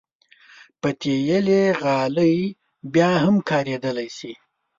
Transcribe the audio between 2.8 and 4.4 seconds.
بیا هم کارېدلی شي.